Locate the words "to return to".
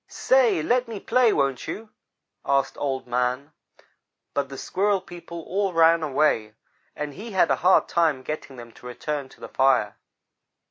8.71-9.39